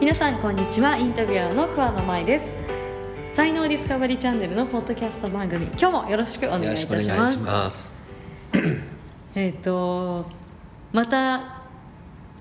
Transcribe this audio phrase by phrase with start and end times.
[0.00, 0.96] 皆さんこんにちは。
[0.96, 2.54] インタビュアーの桑野舞です。
[3.28, 7.06] 才能ディスカバリーチャンネルのポッドキャスト番組今日もよろしくお願いいたします。
[7.06, 7.94] よろしくお願いします。
[9.34, 10.24] えっ、と
[10.94, 11.64] また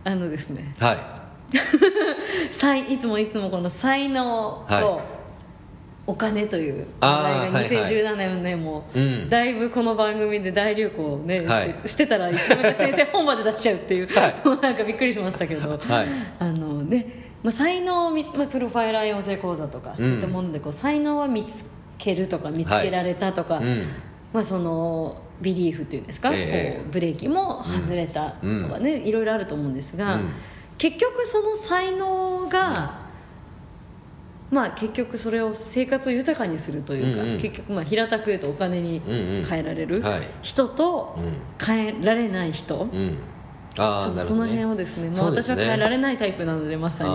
[0.05, 0.73] あのですね。
[0.79, 0.97] はい。
[2.53, 5.01] 才いつもいつもこの才能はと
[6.07, 7.69] お金という話題がはいはい。
[7.69, 9.27] 2017年もうん。
[9.27, 11.75] だいぶこの番組で大流行をね、はい。
[11.85, 14.47] してたらいつの間にか先生本まで出しちゃうっていう、はい。
[14.47, 15.79] も うなんかびっくりしましたけど、はい。
[16.39, 20.05] あのねまあ、才能まあ、プロファイラー養成講座とか、うん。
[20.05, 21.65] そういったものでこう才能は見つ
[21.97, 23.87] けるとか見つけられたとか、うん。
[24.33, 26.81] まあ、そのビリーフっていうんですか、ええ。
[26.81, 30.29] こうブレーキも外れたとかね、いろいろあると思うんですが、うん。
[30.77, 33.07] 結局その才能が、
[34.51, 37.39] まあ結局それを生活を豊かにするというか、うんうん。
[37.39, 39.45] 結局まあ平たく言うとお金にうんうん。
[39.45, 40.21] 変えられるはい。
[40.41, 41.65] 人とうん。
[41.65, 43.17] 変えられない人、うん。
[43.17, 43.38] あ
[43.77, 47.11] あちょっとその辺をですねまあ、そう私は変えられないタイプなのでまさに。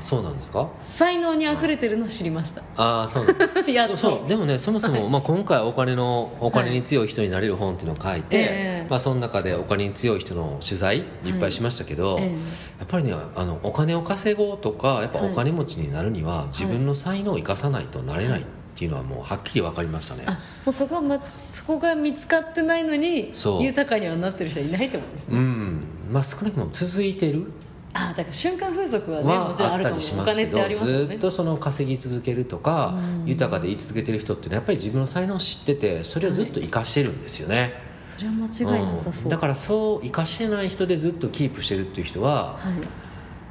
[0.00, 0.68] そうなんですか？
[0.84, 2.62] 才能にあふれてるのを知りました。
[2.76, 3.26] ああそう
[3.70, 3.96] やっと。
[3.96, 8.46] そうでもねそもそも、まあ、今回お金のお金に強い人になれる本っていうのを書いて、え
[8.84, 8.86] え。
[8.88, 12.26] まあ、その中でお金に強い人の取材いっぱいしましたけど、ええ。
[12.26, 12.34] や
[12.84, 18.44] っぱりねあのお金を稼ごうとかやっぱお金持ちになるには、自分の才能を生かさないとなれないっ
[18.78, 21.18] ていうのはもうはっきり分かりましたね、あもうそこは、ま、
[21.50, 23.32] そこが見つかってないのに
[23.62, 27.50] 豊かにはなってる人はいないってことですね、うんまあ少なくとも続いてる。
[27.98, 30.74] あだから瞬間風速はねもはちろんあったりしおますけどね。
[30.74, 33.26] ずっとその稼ぎ続けるとかうん。
[33.26, 37.72] 豊かで言い続けてる人っていうのはやっぱり自分の才能を知っててそれをずっと生かしてるんですよね、
[38.06, 39.28] それは間違いなさそう、うん。
[39.30, 42.72] だからそう生かしてない人でずっとキープしてるっていう人ははい。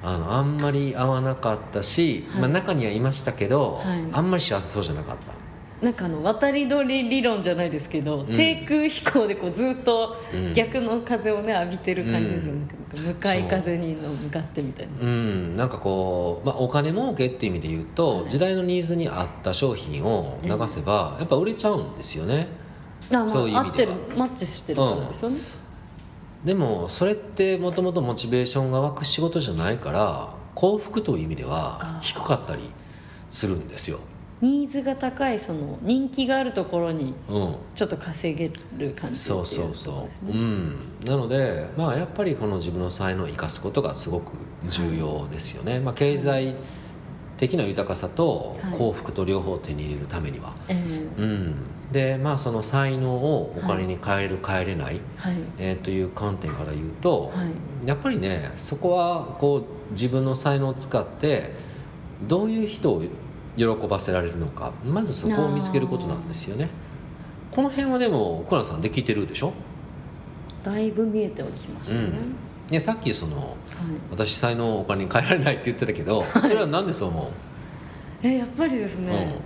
[0.04, 2.42] あのあんまり合わなかったし、はい。
[2.42, 4.04] まあ、中にはいましたけど、はい。
[4.12, 5.34] あんまり幸せそうじゃなかった
[5.86, 8.26] なんかあの渡り鳥理論じゃないですけど、ん。
[8.26, 10.54] 低空飛行でこうずっとうん。
[10.56, 13.04] 逆の風をね浴びてる感じですよね、うん。
[13.04, 14.94] 向かい風にの向かってみたいな。
[15.00, 15.56] うん。
[15.56, 18.30] なんかこう、まあ、お金儲けっていう意味で言うと、はい。
[18.30, 22.48] 時代のニーズに合った商品を流せば、やっぱ売れちゃうんですよね。
[23.12, 23.92] あ、まあ、そういう意合ってる。
[23.94, 25.38] 味ではマッチしてるからですよね、
[26.44, 32.64] でもそれってもともとモチベーションが湧く仕事じゃないから幸福という意味では低かったり
[33.30, 34.00] するんですよ、
[34.42, 40.76] ニーズが高いその人気があるところにうん、ちょっと稼げる感じっていそうそうそう、うん。
[41.06, 44.34] なのでまあやっぱりこの自分の才能を生かすことがすごく
[44.70, 46.56] 重要ですよね、まあ、経済
[47.38, 48.78] 的な豊かさとはい。
[48.78, 50.84] 幸福と両方手に入れるためには、え
[51.18, 51.22] え。
[51.22, 51.56] うん。
[51.92, 55.36] でまあその才能をお金に変える、変えれない、はい。
[55.60, 57.46] えーという観点から言うと、は
[57.84, 57.88] い。
[57.88, 61.52] やっぱりねそこはこう自分の才能を使って
[62.28, 63.04] どういう人を
[63.58, 64.72] 喜ばせられるのか。
[64.84, 66.70] まずそこを見つけることなんですよね。
[67.52, 69.54] この辺はでも倉野さんで聞いてるでしょ、
[70.62, 72.36] だいぶ見えてはきましたね、うん、
[72.68, 73.48] でさっきそのはい。
[74.12, 77.32] 私才能をお金に変えられないって言ってたけどそれは何でそう思
[78.24, 78.28] う？
[78.28, 79.40] えやっぱりですね、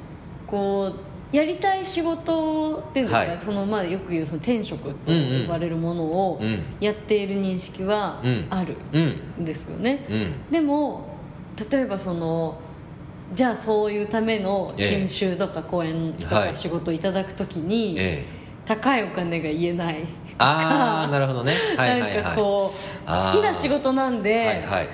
[0.48, 0.94] こ
[1.32, 3.40] うやりたい仕事っていうんですか、はい。
[3.40, 5.42] そのまあよく言うその転職とうんうん。
[5.44, 6.60] 呼ばれるものをうん。
[6.80, 8.48] やっている認識はうん。
[8.50, 10.52] あるうんんですよね、うん。
[10.52, 11.16] でも
[11.70, 12.60] 例えばその
[13.34, 18.40] じゃあそういうためのええ研修とか講演とはいか仕事をいただくときに、ええ。
[18.66, 20.06] 高いお金が言えない。
[20.38, 21.56] ああなるほどね。
[21.76, 22.14] はいはいはい。
[22.16, 22.74] なんかこ
[23.06, 24.90] う好きな仕事なんで、はいはい。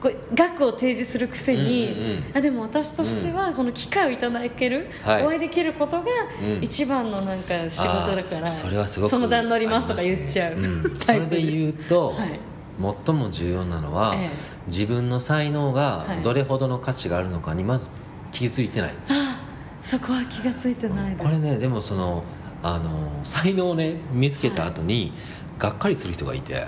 [0.00, 2.24] こう額を提示するくせに、うんうんうん。
[2.34, 5.22] あでも私としてはこの機会をいただける、はい。
[5.24, 6.06] お会いできることが
[6.42, 6.62] うん。
[6.62, 12.40] 一番のなんか仕事だから、それはすごくその段乗りますとか言っちゃう、ねうん、 それで言うと、はい
[12.80, 14.30] 最も重要なのは、ええ。
[14.66, 16.22] 自分の才能がはい。
[16.22, 17.90] どれほどの価値があるのかにまず
[18.32, 19.40] 気づいてない、あ
[19.82, 22.22] そこは気が付いてないこれねでもその
[22.62, 25.12] あの才能をね見つけた後に、
[25.58, 26.66] がっかりする人がいて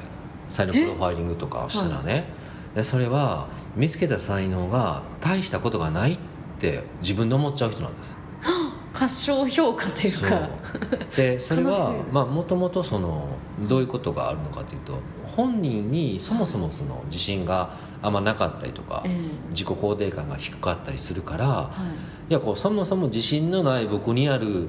[0.48, 2.24] 才能プロファイリングとかしたらね、
[2.74, 6.18] でそれは見つけた才能が大したことがないっ
[6.58, 8.16] て自分で思っちゃう人なんです。
[8.92, 10.28] 過小評価というそう。
[10.28, 10.48] か
[11.16, 13.28] でそれ悲はもともとその
[13.68, 14.94] どういうことがあるのかというと
[15.36, 17.70] 本人にそもそもその自信が
[18.02, 19.18] あんまなかったりとか、ええ。
[19.50, 21.70] 自己肯定感が低かったりするから、は
[22.28, 22.32] い。
[22.32, 24.68] い、やこうそもそも自信のない僕にある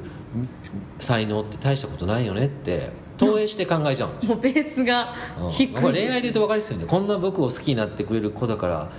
[1.00, 5.52] 才能って大したことないよねって投影して考えちゃうんですよ、 もうベースがうん。
[5.52, 6.88] 低い、これ恋愛で言うと分かりやすいよね。
[6.88, 8.90] こんな僕を好きになってくれる子だから、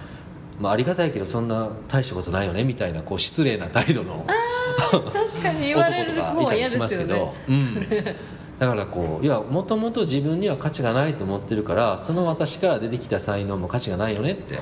[0.61, 4.25] まあ、ありがたいけどそんな大したことないよねみたいなこう失礼な態度の
[5.13, 7.87] 確かに言われる男とかいたり方は嫌でしますよねど、うん、
[8.59, 14.61] だからこういやもともと自分には価値がないと思ってるからその私から出てきた才能も価値がないよねって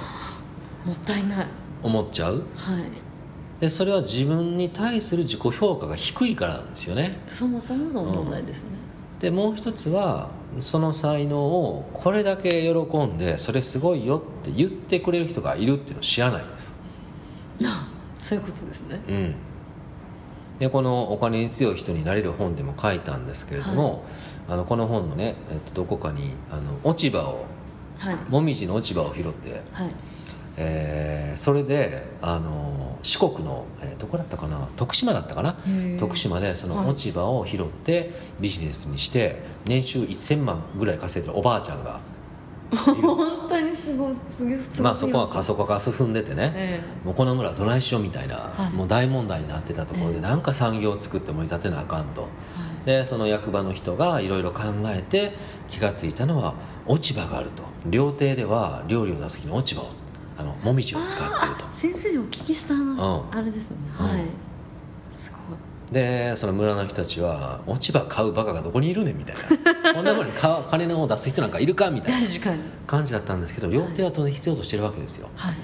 [0.86, 1.46] もったいない。
[1.82, 2.42] 思っちゃう？
[2.56, 2.84] はい。
[3.60, 7.20] でそれは自分に対する自己評価が低いからなんですよね。
[7.28, 8.70] そもそもの問題ですね、
[9.18, 16.74] でもう一つはその才能をこれだけ喜んでそれすごいよって言ってくれる人がいるっていうのを知らないんです。
[17.64, 17.88] あ
[18.22, 19.02] そういうことですね。
[19.08, 19.34] うん
[20.60, 24.04] でこの「お金に強い人になれる本」でも書いたんですけれども、
[24.48, 27.44] あのこの本のね、えっと、どこかにあの落ち葉を
[27.98, 28.16] はい。
[28.28, 29.90] もみじの落ち葉を拾って、はい。
[30.56, 34.68] えーそれであの四国の、えーどこだったかな？
[34.76, 35.56] 徳島だったかな？
[35.98, 36.76] 徳島でそはい。
[36.76, 38.10] の落ち葉を拾って
[38.40, 42.00] ビジネスにして年収1000万ぐらい稼いでるおばあちゃんが
[42.76, 44.58] 本当にすごいすごい。
[44.80, 48.76] まあそこは過疎化が進んでてね、えもうこの村どないしようみたいな、はい。
[48.76, 50.20] もう大問題になってたところで、ええ。
[50.22, 52.28] なんか産業を作って盛り立てなあかんと。
[52.86, 53.00] えはい。
[53.00, 55.32] でその役場の人がいろいろ考えて
[55.68, 56.54] 気が付いたのは
[56.86, 57.64] 落ち葉があると。
[57.86, 59.88] 料亭では料理を出す時に落ち葉を
[60.38, 61.64] あのもみじを使っていると。
[61.66, 63.22] あ先生にお聞きしたうん。
[63.32, 63.76] あれですね。
[63.98, 64.06] うん。
[64.06, 64.24] はい
[65.92, 69.42] でその村の人たちは落ち葉買うバカがどこにいるねんみたいな。
[69.94, 72.28] こんなものにか金のを出す人なんかいるかみたいな
[72.86, 75.28] 感じだったんですけど料亭は当然必要としてるわけですよ。
[75.34, 75.54] はい。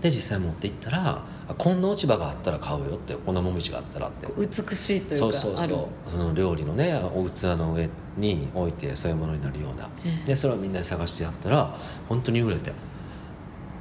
[0.00, 4.28] で実際持って行ったらあこんな落ち葉があったら買うよってこんなもみじがあったらって。
[4.36, 6.10] 美しいというかそうそうそう。
[6.10, 10.26] その料理のねお器の上に置いてそういうものになるような、ええ。
[10.26, 11.74] でそれをみんなで探してやったら
[12.08, 12.72] 本当に売れて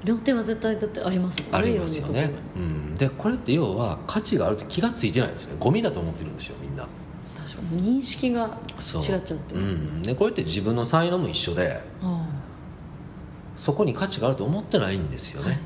[0.04, 1.58] 両手は絶対だってありますもんね。
[1.58, 2.32] ありますよね。
[2.56, 5.56] うん、でこれって要は価値があるって気が付いてないんですね。
[5.60, 6.84] ゴミだと思ってるんですよみんな。
[6.84, 6.90] ろ
[7.36, 9.60] 確かに認識が違っちゃってます、う。
[9.60, 12.28] ん、でこれって自分の才能も一緒であ
[13.56, 15.60] そこに価値があると思ってないんですよね、はい。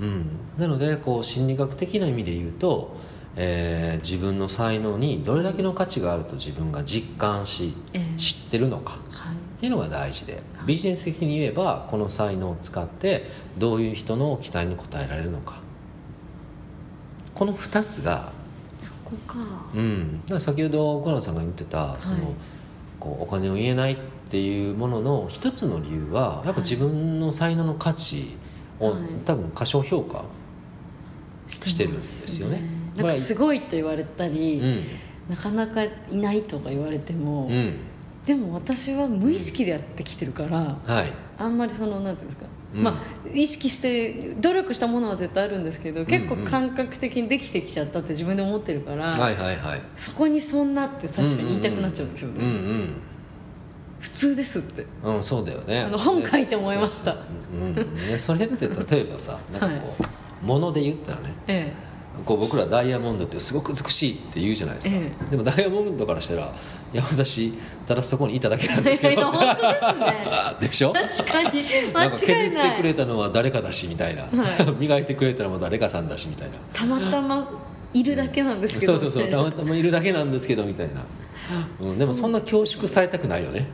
[0.00, 2.96] うん、なのでこう心理学的な意味で言うと、
[3.36, 8.18] えー自分の才能にどれだけの価値があると自分が実感し、ええ。
[8.18, 8.98] 知ってるのか。
[9.12, 13.26] あはいっていうのが大事でビジネス的に言えばこの才能を使って
[13.56, 15.60] どういう人の期待に応えられるのか。
[17.32, 18.32] この2つが、
[18.80, 19.38] そこか。
[19.72, 22.34] うん、だから先ほど奥野さんが言ってたその、はい。
[22.98, 23.96] こうお金を言えないっ
[24.32, 28.34] ていうものの一つの理由はやっぱ自分の才能の価値
[28.80, 29.00] を、はい。
[29.24, 30.24] 多分過小評価
[31.46, 32.60] してるんですよね。
[32.96, 34.84] なんかすごいと言われたり、うん。
[35.30, 37.76] なかなかいないとか言われても、うん
[38.26, 41.12] でも私は無意識でやってきてるから、はい。
[41.38, 42.82] あんまりそのなんていうんですか、うん。
[42.84, 49.82] まあ意識して努力したものは絶対あるんですけど結構感覚的にできてきちゃったって自分で思ってるから、はいはいはい。
[49.96, 52.94] そこにそんなって確かに言いたくなっちゃうんですよね、うんうん
[54.02, 54.84] 普通ですって。
[55.04, 55.82] うん、うん、そうだよね。
[55.82, 57.12] あの本書いて思いました。
[57.12, 57.18] そ
[57.54, 57.74] うんうん。
[58.08, 59.94] ね、それって例えばさ なんかこ
[60.42, 61.72] う、物で言ったらねえ
[62.26, 65.30] こう僕らダイヤモンドってすごく美しいって言うじゃないですか、ええ。
[65.30, 66.46] でもダイヤモンドからしたらい
[66.96, 67.52] や私
[67.86, 70.14] ただそこにいただけなんですけいやど本当ですね。
[70.68, 70.92] でしょ？
[70.92, 71.62] 確かに。
[71.94, 74.28] なんか削間違いってくれたのは誰かだしみたいな、は
[74.78, 76.54] 磨いてくれたのも誰かさんだしみたいな。
[76.72, 77.46] たまたま
[77.94, 81.02] いるだけなんですけど、そうそうそうたまたまいるだけなんですけどみたいな、
[81.80, 83.66] うん、でもそんな恐縮されたくないよね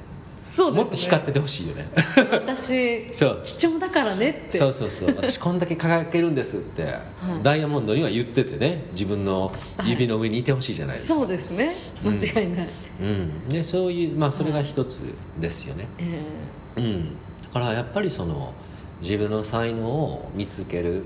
[0.51, 0.79] そうね。
[0.79, 1.89] もっと光っててほしいよね。
[2.33, 3.43] 私そう。
[3.45, 4.59] 貴重だからねって。
[4.59, 5.15] そうそうそう。
[5.17, 6.95] 私こんだけ輝けるんですって、
[7.43, 8.85] ダイヤモンドには言っててね。
[8.93, 9.53] 自分の
[9.85, 11.77] 指の上にいてほしいじゃないですか、そうですね。
[12.03, 12.69] 間違いない、
[13.01, 15.01] うん、でそういうまあそれが一つ
[15.39, 16.23] ですよね、え。
[16.77, 18.53] うん、だからやっぱりその
[19.01, 21.05] 自分の才能を見つける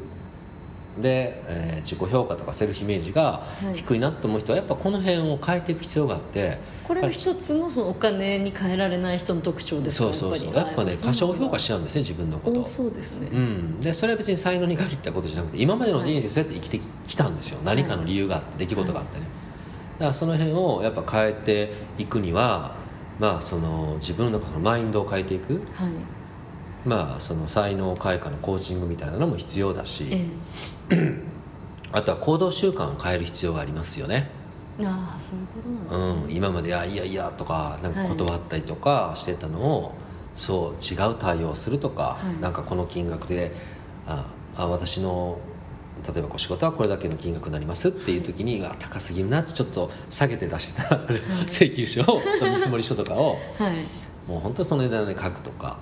[1.00, 3.74] で、えー自己評価とかセルフイメージがはい。
[3.74, 10.12] 低いなと思う人はやっぱこの辺を変えていく必要があってーこれは一つのそのお金に換えられない人の特徴ですか？
[10.12, 10.54] そうそうそう。
[10.54, 12.62] やっぱね過小評価しちゃうんですね自分のこと。
[12.62, 19.26] おそうですね、うん、でそれは別に才能に限ったことじゃなくて今までの人生そうやって生きてきたんですよ、何かの理由があって出来事があってね、
[19.98, 22.74] だからその辺をやっぱ変えていくには
[23.18, 25.54] まあその自分の中のマインドを変えていく。
[25.54, 25.62] はい。
[26.84, 30.26] まあその才能開花のコーチングみたいなのも必要だし、え
[31.92, 34.30] あとは行動習慣を変える必要がありますよね。
[34.78, 39.94] えああそういうことなんですね、うん、今まで「あいやいや」とかなんか断ったりとかしてたのを、
[40.34, 42.40] そう違う対応をするとか、はい。
[42.40, 43.54] なんかこの金額で
[44.06, 44.24] あ
[44.56, 45.38] あ私の
[46.06, 51.00] 例えばこう仕事はこれだけの金額になりますっていう時に、あ高すぎるなってちょっと下げて出してた
[51.48, 53.84] 請求書を見積書とかをはい。
[54.26, 55.78] もう本当にその値段で書くとか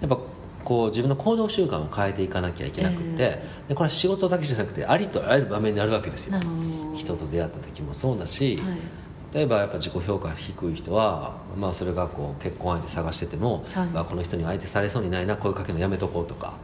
[0.00, 0.18] やっぱ
[0.64, 6.40] こう自分の行動習慣を変えていかなきゃいけなくて、えでこれは仕事だけじゃなくてありとあらゆる場面になるわけですよ。
[6.94, 8.76] 人と出会った時もそうだし、はい。
[9.34, 13.86] 例えばやっぱ自己評価低い人は、まあ、それがこう結婚相手探してても、はい。
[13.88, 16.54] まあ、この人に相手されそうにないな声かけるのやめとこうとか。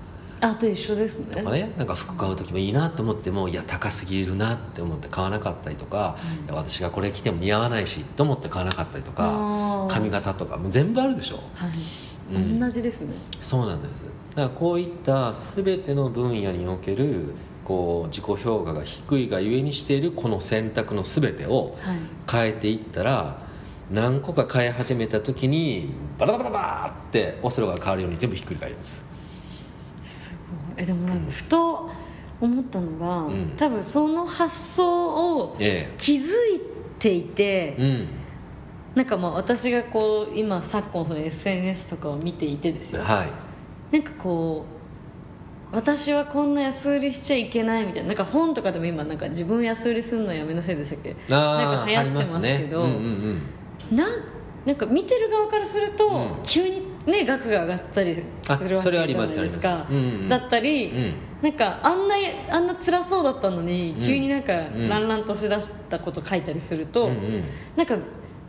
[0.42, 1.36] あと一緒ですね。
[1.36, 6.16] とかねなんか服買う時もいいなと思ってもいや高すぎるなって思って買わなかったりとか、
[6.46, 6.48] い。
[6.48, 11.40] や私がこれ着ても似合わないしと思って買わなかったりとか髪型とかもう全部あるでしょ。
[11.54, 13.14] はい、うん同じですね。
[13.40, 14.04] そうなんです。
[14.04, 17.34] だからこういった全ての分野における
[17.64, 21.98] こう自己評価が低いがゆえにしているこの選択の全てをはい
[22.30, 23.42] 変えていったら
[23.90, 29.04] 何個か変え始めた時にバラバラバラってオセロが変わるように全部ひっくり返るんです。
[30.06, 30.32] す
[30.76, 30.82] ごい。
[30.82, 31.90] えでもなんかふと
[32.40, 33.52] 思ったのが、うん。
[33.56, 36.60] 多分その発想をえ気づい
[37.00, 38.19] ていて、えうん
[38.94, 43.02] なんかまあ私がこう今昨今その SNS とかを見ていてですよ。
[43.02, 43.28] はい。
[43.92, 44.64] なんかこ
[45.72, 51.16] う私はこんな安売りしちゃいけないみたいななんか本とかでも今なんか自分安売りするのやめなさいでしたっけ？
[51.28, 52.80] なんか流行ってまますけど。
[52.82, 53.42] うんうん
[53.90, 53.96] うん。
[53.96, 54.10] なん
[54.66, 56.30] なんか見てる側からすると、うん。
[56.42, 59.60] 急にね額が上がったりするわけじゃないあそれはありますです。
[59.60, 60.28] かうんうん。
[60.28, 61.14] だったり、うん。
[61.40, 62.16] なんかあんな
[62.50, 64.06] あんな辛そうだったのに、うん。
[64.06, 64.88] 急になんかうん。
[64.88, 67.44] ランランとしだしたこと書いたりすると、うんうん。
[67.76, 67.96] なんか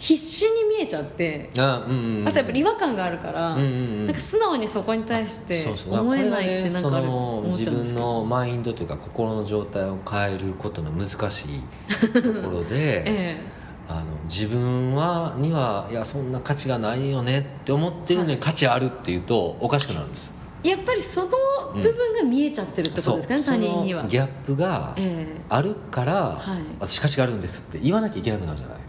[0.01, 2.27] 必死に見えちゃって、あうんうんうん。
[2.27, 4.05] あとやっぱり違和感があるから、うんうんうん。
[4.07, 7.01] なんか素直にそこに対して思えないってなんか
[7.49, 11.61] 自分のマインドというか心の状態を変えることの難しい
[12.19, 13.41] ところで、え
[13.87, 20.33] あの自分はにはいやそんな価値がないよねって思ってるのに価値あるっていうとおかしくなるんです。
[20.63, 21.29] えやっぱりその
[21.75, 23.55] 部分が見えちゃってるってことですかね、そう。
[23.55, 24.01] 他人には。
[24.01, 25.27] そのギャップがえ。
[25.49, 26.61] あるから、はい。
[26.79, 28.80] 私価値があるんですって言わなきゃいけなくなるじゃない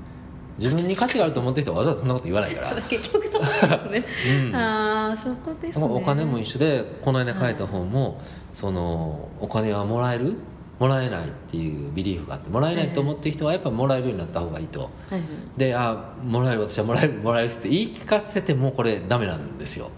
[0.58, 2.76] 自分に価値があると思ってる人はわざわざそんなこと言わないから。
[2.76, 3.56] え 結局そうなんで
[3.88, 4.04] すね、
[4.48, 4.56] うん。
[4.56, 5.84] ああそこですね。
[5.84, 8.20] お金も一緒でこの間書いた本も、
[8.52, 10.34] そのお金はもらえる？
[10.78, 14.80] もらえないっていうビリーフがあってもらえないと思ってる人はやっぱもらえるようになった方がいいと。
[14.80, 15.22] はいはい。
[15.56, 19.90] であもらえる私はもらえるもらえるって言い聞かせてもこれダメなんですよ。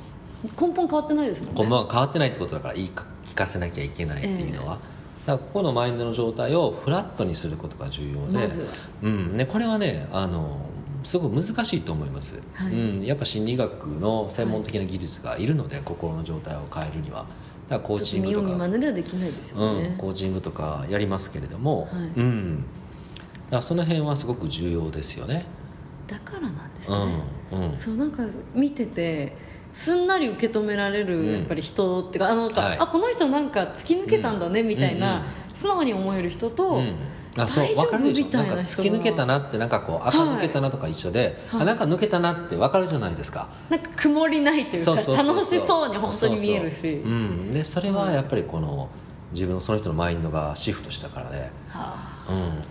[0.61, 1.55] 根本変わってないですもんね。
[1.57, 2.91] こんばんは変わってないってことだから言い
[3.31, 4.79] 聞かせなきゃいけないっていうのは、
[5.27, 8.51] だからここのマインドの状態をフラットにすることが重要で、
[9.03, 9.37] うん。
[9.37, 10.59] ね、これはねあの
[11.03, 12.73] すごく難しいと思います、はい。
[12.73, 17.27] うん、やっぱ心理学の専門的な技術がいるので、心の状態を変えるには。
[17.69, 22.21] だからコーチングとか、まねではできないですよね、うん、コーチングとかやりますけれども、はい。
[22.21, 22.65] うん、
[23.51, 25.47] だその辺はすごく重要ですよね、
[26.07, 27.71] だからなんですうね、ん。
[27.71, 28.23] うん、そうなんか
[28.55, 29.37] 見てて
[29.75, 31.33] すんなり受け止められる、うん。
[31.33, 32.79] やっぱり人っていうかあのなんか、はい。
[32.79, 34.69] あこの人なんか突き抜けたんだね、うん。
[34.69, 36.95] みたいな、素直に思える人と、うん。
[37.37, 38.29] あそう分かるでしょ？
[38.39, 41.63] ないんか突き抜けたなってなんかこう赤抜けたなとか一緒で、はい。
[41.63, 43.49] あなんか抜けたなって分かるじゃないですか。
[43.69, 46.75] なんか曇りないというか楽しそうに本当に見えるし。
[46.75, 47.13] そうそう。
[47.13, 48.89] うん、でそれはやっぱりこの
[49.33, 52.27] 自分のその人のマインドがシフトしたからで、はあ。
[52.31, 52.63] うん、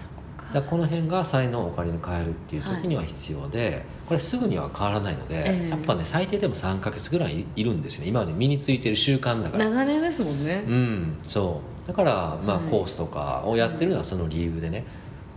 [0.53, 5.69] だこの辺が才能をお金に変えるっていう時には必要で、これすぐには変わらないので、ええ。
[5.69, 8.09] やっぱね最低でも3か月ぐらいいるんですよね。
[8.09, 9.69] 今まで身についてる習慣だから。
[9.69, 11.87] 長年ですもんね、うんそう。
[11.87, 12.69] だから、まあはい。
[12.69, 14.85] コースとかをやってるのはその理由でね、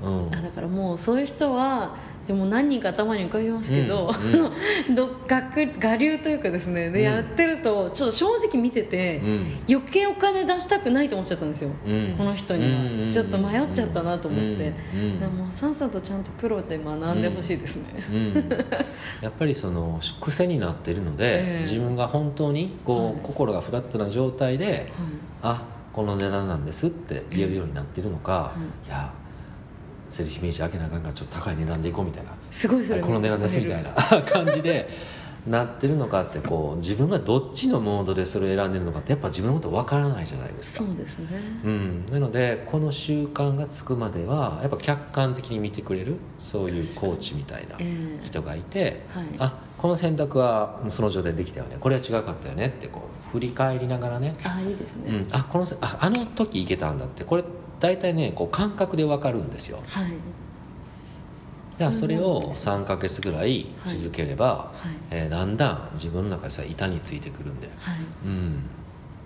[0.02, 1.96] うん、あだからもうそういう人は
[2.26, 4.52] でも何人か頭に浮かびますけど、うん
[4.96, 7.04] 我流というかですねで、うん。
[7.04, 9.46] やってるとちょっと正直見てて、うん。
[9.68, 12.14] 余計お金出したくないと思っちゃったんですよ、うん。
[12.16, 14.72] この人には、ちょっと迷っちゃったなと思って、で
[15.26, 18.34] もさっさとちゃんとプロで学んでほしいですね、うん、
[19.20, 21.60] やっぱりその癖になってるので、ええ。
[21.62, 23.14] 自分が本当にこう、はい。
[23.22, 24.86] 心がフラットな状態で、はい。
[25.42, 29.12] あこの値段なんですって言えるようになってるのか、うんいや
[30.08, 32.30] セルフイメージ上げなあかんからちょっと高い値段でいこうみたいな。
[32.50, 34.88] すごいそれはいこの値段ですみたいな 感じで
[35.46, 40.78] なってるのかってこう自分がどっちのモードでそれを選んでるのかってやっぱ自分のこと分からないじゃないですか。
[40.78, 41.26] そうですね、
[41.64, 48.24] うん、なのでこの習慣がつくまではやっぱ客観的に見てくれるそういうコーチみたいなええ。
[48.24, 49.26] 人がいて、はい。
[49.38, 51.76] あこの選択はその状態でできたよね。
[51.78, 57.24] これは違かったよねってこう振り返りながらね、ああいいですね、うん、あこのせああの時いけたんだって。
[57.24, 57.44] これ
[57.78, 59.78] 大体ねこう感覚で分かるんですよ。
[59.86, 60.12] はい
[61.78, 62.52] だからそれをそうなん。
[62.52, 64.96] です3ヶ月ぐらい続ければ、はい。
[65.10, 67.96] えーだんだん自分の中でさ板についてくるんで、はい。
[68.24, 68.62] うん、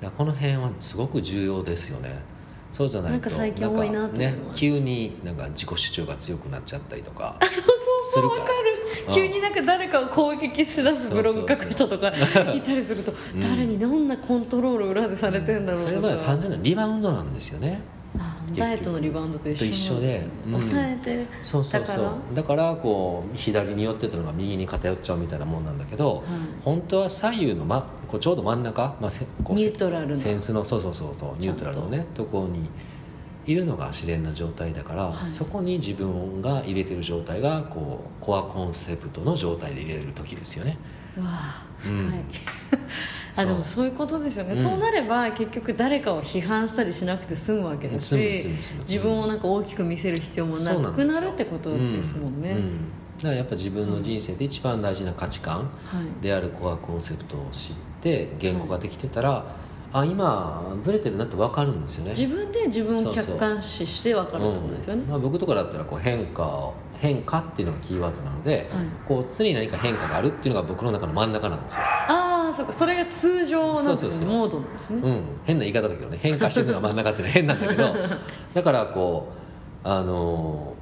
[0.01, 2.23] だこの辺はすごく重要ですよね。
[2.73, 8.41] そうじゃないとなんかね急になんか自己主張が強くなっちゃったりとかそうそうそうするから。
[8.43, 8.61] わかる。
[9.09, 9.15] うん。
[9.15, 12.09] 急になんか誰かを攻撃しだすブログ書く人とか
[12.55, 13.41] いたりするとん。
[13.41, 17.81] 誰にどんなコントロールを裏でされてんだろうそれとかは単純なリバウンドなんですよね。
[17.81, 18.00] あ
[18.55, 20.53] ダイエットのリバウンドと一緒でうん。
[20.61, 22.75] 抑えてそうそうそうだから？
[22.75, 26.25] こう左に寄ってたのが右に偏っちゃうみたいなもんなんだけど、
[26.65, 30.17] 本当は左右の、ま、こうちょうど真ん中、まあ、せこうニュートラルな。
[30.17, 32.69] センスのそうそうそうそうニュートラルのねところに
[33.47, 35.29] いるのが自然な状態だから、はい。
[35.29, 40.77] そこに自分が入れてる状態がこうコアコンセプトの状態で入れれる時ですよね。
[41.17, 42.11] うわあうん。
[42.11, 42.25] はい
[43.37, 43.87] あでもそう。
[43.87, 44.63] いうことですよね、うん。
[44.63, 48.49] そうなれば結局誰かを批判したりしなくて済むわけだし
[48.81, 52.79] 自分をなんか大きく見せる必要もなくなるってことですもんね、ううん。
[53.19, 56.23] だからやっぱ自分の人生で一番大事な価値観はい。
[56.23, 59.45] であるコアコンセプトを知って言語ができてたら、
[59.93, 62.11] あ今ずれてるなって分かるんですよね。
[62.11, 65.03] 自分で自分を客観視して分かるってことですよね。
[65.03, 65.11] うん。
[65.11, 68.85] まあ、僕とかだったらこう変化を変化っていうのがキーワードなので、はい。
[69.07, 76.19] こう常に何か変化があるっていうのが僕の中の真ん中なんですよ、ああそそれが通常なんですねそうそうそうモードなんですね、うん、変な言い方だけどね。
[76.21, 77.95] 変化してるのが真ん中っていうのは変なんだけど。
[78.55, 79.33] だからこ
[79.85, 80.81] うあのー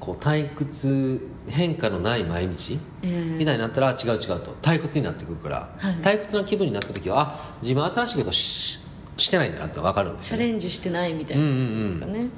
[0.00, 4.54] こう退屈変化のない毎日えーみたいになったらあ違う違うと。
[4.60, 5.94] 退屈になってくるから、はい。
[5.96, 8.84] 退屈な気分になった時はあ自分新しいことし
[9.16, 12.28] してないんだなって分かるんですよ、ね、チャレンジしてないみたいなですかね、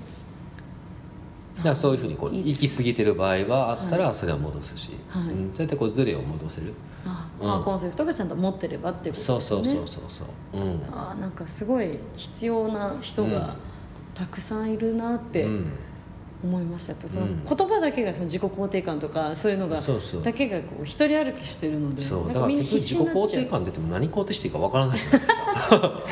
[1.57, 5.23] だからそういうふうにこう行き過ぎてる場合はあったらそれは戻すし、はい。
[5.29, 6.75] うん、そうやってこうズレを戻せる、
[7.07, 7.55] あうん。
[7.55, 9.81] あコンセプトがちゃんと持ってればっていうことそうですね。
[9.81, 10.69] そうそうそうそうう。
[10.69, 10.81] ん。
[10.93, 13.33] あーなんかすごい必要な人うん。
[13.33, 13.57] が
[14.15, 15.73] たくさんいるなってうん
[16.45, 16.93] 思いました。
[16.93, 17.43] やっぱそのうん。
[17.45, 20.23] 言葉だけがその自己肯定感とかそういうのがそうそう。
[20.23, 22.29] だけがこう一人歩きしてるのでそう。
[22.29, 26.03] だから結必局自己肯定感って言っても何肯定していいかわからないじゃないですか。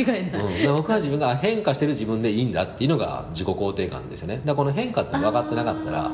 [0.06, 4.36] 間違いない、うん、だから僕は自分が変化してる自分でいいんだっていうのが自己肯定感ですよね。
[4.36, 6.10] だからこの変化って分かってなかったら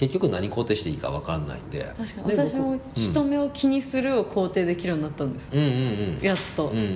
[0.00, 1.84] 結局何肯定していいか分かんないんで。
[1.98, 2.36] 確かに。
[2.36, 6.24] で私も僕人目を気にするを肯定できるようになったんです、うんうんうん。
[6.24, 6.86] やっと、うんうんう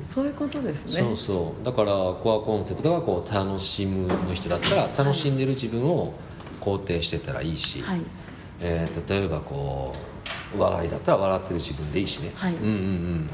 [0.00, 0.04] ん。
[0.04, 1.02] そういうことですね。
[1.02, 1.64] そうそう。
[1.64, 6.14] だからコアコンセプトがこう楽しむの人だったら楽しんでる自分を
[6.60, 8.00] 肯定してたらいいし、はい。
[8.60, 9.96] えー例えばこ
[10.52, 12.54] う笑いだったら笑ってる自分でいいしね、はい。
[12.54, 13.30] うんうんうん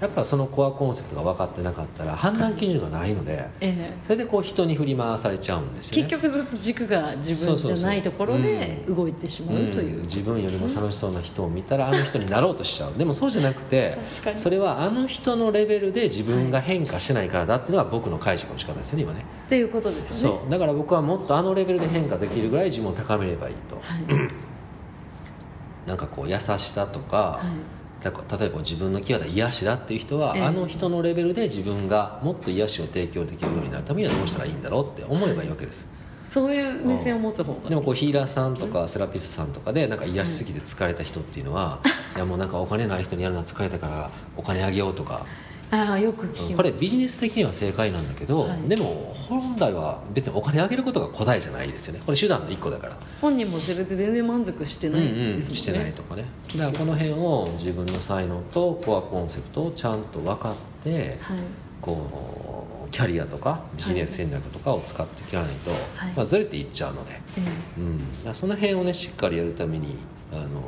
[0.00, 6.08] やっぱそのコアコンセプトが分かってなかったら判断基準がないので、えそれでこう人に振り回されちゃうんですよね。
[6.08, 10.02] え結局ずっと軸が自分じゃないところで動いてしまうという、ん。
[10.02, 12.94] 自分よりも楽しそうな人を見たらあの人になろうとしちゃう。
[12.96, 13.98] でもそうじゃなくて
[14.36, 19.20] それはあの人のレベルで自分が変化してないからだっていうのは僕の解釈の仕方ですよね今ね。
[19.46, 20.38] っていうことですよね。
[20.40, 20.50] そう。
[20.50, 23.76] だから僕はもっとあのレベルで変化できるぐらい自分を高めればいいと。
[23.76, 24.04] はい、
[25.86, 35.86] なんかこう優しさとか、はいだから例えば自分のキーワードは癒しだっていう人は、ええあの人のレベルで自分がもっと癒しを提供できるようになるためにはどうしたらいいんだろうって思えばいいわけです、
[36.26, 37.68] そういう目線を持つ方がいい。
[37.68, 41.80] でもこうヒーラーさんとかセラピストさんとかでなんか癒しすぎて疲れた人っていうのは、
[42.16, 45.26] いやもうなんかお金ない人にやるのは疲れたからお金あげようとか、
[45.72, 48.68] ああよくこれビジネス的には正解なんだけど、はい。
[48.68, 52.00] でも本来は別にお金あげることが答えじゃないですよね。
[52.04, 52.96] これ手段の一個だから。
[53.20, 56.24] 本人もそれで全然満足してないですもんね、うんうん、してないとかね。
[56.56, 61.38] だからこの辺を自分の才能とコアコンセプトをちゃんと分かって、はい。
[61.80, 66.12] こうキャリアとかビジネス戦略とかを使っていかないと、はい。
[66.14, 69.96] まあ、ずれていっちゃうので、えうん、だからその辺をねしっかりやるために
[70.32, 70.62] あの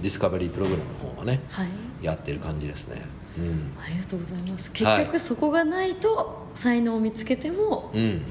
[0.00, 1.68] ディスカバリープログラムの方はねえはい。
[2.00, 3.02] やってる感じですね
[3.38, 4.72] うん、ありがとうございます。
[4.72, 5.06] 結はい。
[5.06, 8.22] 局そこがないと才能を見つけても、うん、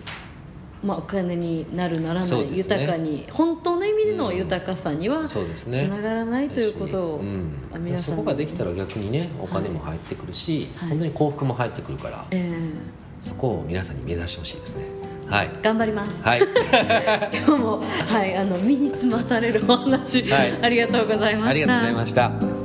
[0.84, 2.48] まあ、お金になるならない、ね。
[2.52, 4.38] 豊かに本当の意味でのうん。
[4.38, 7.52] 豊かさにはつながらないということを、うん。
[7.74, 10.90] あ皆さんそこができたら逆にねお金も入ってくるし、はい。
[10.90, 12.52] 本当に幸福も入ってくるから、え
[13.20, 14.84] そこを皆さんに目指してほしいですね。
[15.28, 15.52] はい。
[15.54, 16.24] え頑張ります。
[16.24, 16.42] はい。
[17.46, 20.60] 今日も、はい、あの身につまされるお話、はい。
[20.62, 21.50] ありがとうございました。
[21.50, 22.57] ありがとうございました